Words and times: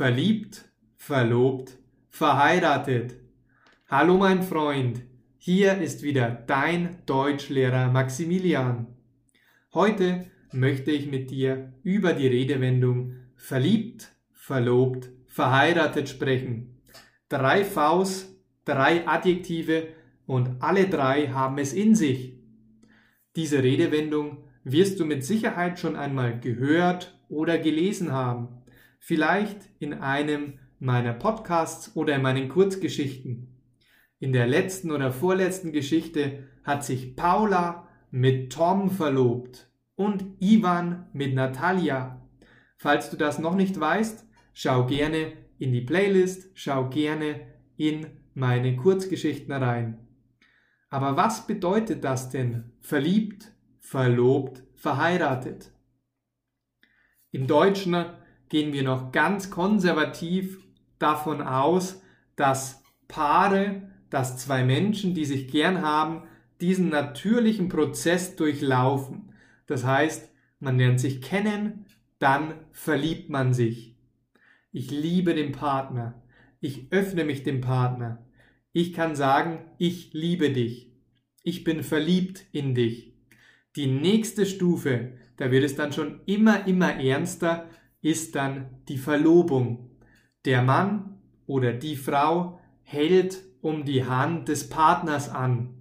verliebt, 0.00 0.64
verlobt, 0.96 1.76
verheiratet. 2.08 3.16
Hallo 3.86 4.16
mein 4.16 4.42
Freund, 4.42 5.02
hier 5.36 5.76
ist 5.76 6.02
wieder 6.02 6.30
dein 6.30 6.96
Deutschlehrer 7.04 7.92
Maximilian. 7.92 8.86
Heute 9.74 10.24
möchte 10.52 10.90
ich 10.90 11.10
mit 11.10 11.30
dir 11.30 11.74
über 11.82 12.14
die 12.14 12.28
Redewendung 12.28 13.16
verliebt, 13.36 14.10
verlobt, 14.32 15.10
verheiratet 15.26 16.08
sprechen. 16.08 16.80
Drei 17.28 17.62
Vs, 17.62 18.34
drei 18.64 19.06
Adjektive 19.06 19.88
und 20.24 20.62
alle 20.62 20.88
drei 20.88 21.28
haben 21.28 21.58
es 21.58 21.74
in 21.74 21.94
sich. 21.94 22.38
Diese 23.36 23.62
Redewendung 23.62 24.48
wirst 24.64 24.98
du 24.98 25.04
mit 25.04 25.26
Sicherheit 25.26 25.78
schon 25.78 25.94
einmal 25.94 26.40
gehört 26.40 27.20
oder 27.28 27.58
gelesen 27.58 28.12
haben. 28.12 28.60
Vielleicht 29.00 29.68
in 29.78 29.94
einem 29.94 30.58
meiner 30.78 31.14
Podcasts 31.14 31.96
oder 31.96 32.14
in 32.14 32.22
meinen 32.22 32.48
Kurzgeschichten. 32.48 33.48
In 34.18 34.32
der 34.32 34.46
letzten 34.46 34.92
oder 34.92 35.10
vorletzten 35.10 35.72
Geschichte 35.72 36.46
hat 36.62 36.84
sich 36.84 37.16
Paula 37.16 37.88
mit 38.10 38.52
Tom 38.52 38.90
verlobt 38.90 39.70
und 39.96 40.24
Ivan 40.38 41.08
mit 41.14 41.34
Natalia. 41.34 42.20
Falls 42.76 43.10
du 43.10 43.16
das 43.16 43.38
noch 43.38 43.56
nicht 43.56 43.80
weißt, 43.80 44.26
schau 44.52 44.86
gerne 44.86 45.32
in 45.58 45.72
die 45.72 45.80
Playlist, 45.80 46.50
schau 46.54 46.88
gerne 46.90 47.40
in 47.76 48.06
meine 48.34 48.76
Kurzgeschichten 48.76 49.52
rein. 49.52 50.06
Aber 50.90 51.16
was 51.16 51.46
bedeutet 51.46 52.04
das 52.04 52.28
denn? 52.28 52.72
Verliebt, 52.80 53.52
verlobt, 53.78 54.62
verheiratet. 54.74 55.72
Im 57.30 57.46
Deutschen 57.46 57.94
gehen 58.50 58.74
wir 58.74 58.82
noch 58.82 59.12
ganz 59.12 59.50
konservativ 59.50 60.58
davon 60.98 61.40
aus, 61.40 62.02
dass 62.36 62.82
Paare, 63.08 63.90
dass 64.10 64.36
zwei 64.36 64.64
Menschen, 64.64 65.14
die 65.14 65.24
sich 65.24 65.48
gern 65.48 65.80
haben, 65.82 66.24
diesen 66.60 66.90
natürlichen 66.90 67.68
Prozess 67.68 68.36
durchlaufen. 68.36 69.32
Das 69.66 69.84
heißt, 69.84 70.30
man 70.58 70.76
lernt 70.76 71.00
sich 71.00 71.22
kennen, 71.22 71.86
dann 72.18 72.54
verliebt 72.72 73.30
man 73.30 73.54
sich. 73.54 73.96
Ich 74.72 74.90
liebe 74.90 75.34
den 75.34 75.52
Partner. 75.52 76.22
Ich 76.60 76.92
öffne 76.92 77.24
mich 77.24 77.42
dem 77.42 77.60
Partner. 77.60 78.26
Ich 78.72 78.92
kann 78.92 79.16
sagen, 79.16 79.64
ich 79.78 80.12
liebe 80.12 80.50
dich. 80.50 80.92
Ich 81.42 81.64
bin 81.64 81.82
verliebt 81.82 82.44
in 82.52 82.74
dich. 82.74 83.14
Die 83.76 83.86
nächste 83.86 84.44
Stufe, 84.44 85.12
da 85.36 85.50
wird 85.50 85.64
es 85.64 85.76
dann 85.76 85.92
schon 85.92 86.20
immer, 86.26 86.66
immer 86.66 86.94
ernster, 87.00 87.68
ist 88.02 88.34
dann 88.34 88.82
die 88.88 88.98
Verlobung. 88.98 89.90
Der 90.44 90.62
Mann 90.62 91.18
oder 91.46 91.72
die 91.72 91.96
Frau 91.96 92.58
hält 92.82 93.42
um 93.60 93.84
die 93.84 94.04
Hand 94.04 94.48
des 94.48 94.68
Partners 94.68 95.28
an. 95.28 95.74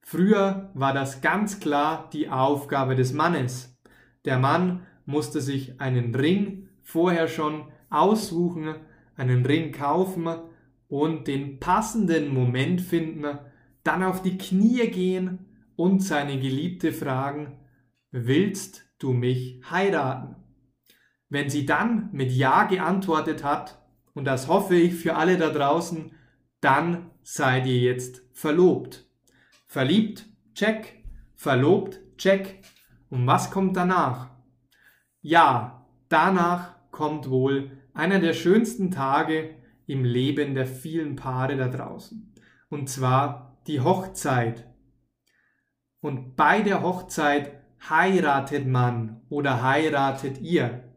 Früher 0.00 0.70
war 0.74 0.92
das 0.92 1.20
ganz 1.20 1.60
klar 1.60 2.10
die 2.12 2.28
Aufgabe 2.28 2.94
des 2.94 3.12
Mannes. 3.12 3.78
Der 4.24 4.38
Mann 4.38 4.86
musste 5.06 5.40
sich 5.40 5.80
einen 5.80 6.14
Ring 6.14 6.68
vorher 6.82 7.28
schon 7.28 7.70
aussuchen, 7.90 8.74
einen 9.16 9.44
Ring 9.46 9.72
kaufen 9.72 10.28
und 10.88 11.26
den 11.26 11.58
passenden 11.58 12.32
Moment 12.32 12.80
finden, 12.80 13.38
dann 13.82 14.02
auf 14.02 14.22
die 14.22 14.38
Knie 14.38 14.88
gehen 14.88 15.46
und 15.76 16.02
seine 16.02 16.38
Geliebte 16.38 16.92
fragen, 16.92 17.58
willst 18.10 18.84
du 18.98 19.12
mich 19.12 19.60
heiraten? 19.70 20.43
Wenn 21.34 21.50
sie 21.50 21.66
dann 21.66 22.10
mit 22.12 22.30
Ja 22.30 22.62
geantwortet 22.62 23.42
hat, 23.42 23.82
und 24.12 24.24
das 24.24 24.46
hoffe 24.46 24.76
ich 24.76 24.94
für 24.94 25.16
alle 25.16 25.36
da 25.36 25.50
draußen, 25.50 26.12
dann 26.60 27.10
seid 27.24 27.66
ihr 27.66 27.80
jetzt 27.80 28.22
verlobt. 28.32 29.04
Verliebt, 29.66 30.26
check. 30.54 31.02
Verlobt, 31.34 31.98
check. 32.18 32.62
Und 33.10 33.26
was 33.26 33.50
kommt 33.50 33.76
danach? 33.76 34.30
Ja, 35.22 35.88
danach 36.08 36.76
kommt 36.92 37.28
wohl 37.28 37.82
einer 37.94 38.20
der 38.20 38.32
schönsten 38.32 38.92
Tage 38.92 39.56
im 39.88 40.04
Leben 40.04 40.54
der 40.54 40.68
vielen 40.68 41.16
Paare 41.16 41.56
da 41.56 41.66
draußen. 41.66 42.32
Und 42.68 42.88
zwar 42.88 43.58
die 43.66 43.80
Hochzeit. 43.80 44.68
Und 46.00 46.36
bei 46.36 46.62
der 46.62 46.82
Hochzeit 46.82 47.54
heiratet 47.90 48.68
man 48.68 49.22
oder 49.30 49.64
heiratet 49.64 50.40
ihr. 50.40 50.93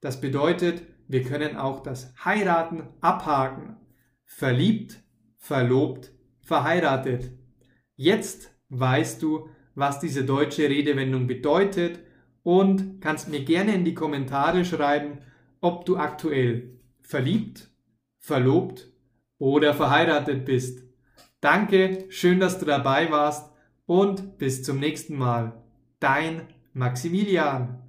Das 0.00 0.20
bedeutet, 0.20 0.82
wir 1.08 1.22
können 1.22 1.56
auch 1.56 1.80
das 1.82 2.14
Heiraten 2.24 2.88
abhaken. 3.00 3.76
Verliebt, 4.24 5.02
verlobt, 5.36 6.12
verheiratet. 6.42 7.32
Jetzt 7.96 8.54
weißt 8.68 9.22
du, 9.22 9.48
was 9.74 10.00
diese 10.00 10.24
deutsche 10.24 10.68
Redewendung 10.68 11.26
bedeutet 11.26 12.00
und 12.42 13.00
kannst 13.00 13.28
mir 13.28 13.44
gerne 13.44 13.74
in 13.74 13.84
die 13.84 13.94
Kommentare 13.94 14.64
schreiben, 14.64 15.18
ob 15.60 15.84
du 15.86 15.96
aktuell 15.96 16.78
verliebt, 17.00 17.70
verlobt 18.18 18.92
oder 19.38 19.74
verheiratet 19.74 20.44
bist. 20.44 20.82
Danke, 21.40 22.06
schön, 22.08 22.40
dass 22.40 22.58
du 22.58 22.66
dabei 22.66 23.10
warst 23.10 23.52
und 23.86 24.38
bis 24.38 24.62
zum 24.62 24.78
nächsten 24.78 25.16
Mal. 25.16 25.62
Dein 26.00 26.42
Maximilian. 26.72 27.87